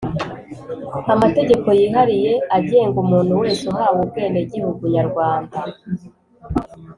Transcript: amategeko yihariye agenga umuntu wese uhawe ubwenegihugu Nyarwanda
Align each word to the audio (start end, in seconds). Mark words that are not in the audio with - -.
amategeko 1.13 1.67
yihariye 1.79 2.31
agenga 2.57 2.97
umuntu 3.03 3.33
wese 3.43 3.63
uhawe 3.71 3.99
ubwenegihugu 4.05 4.83
Nyarwanda 4.95 5.57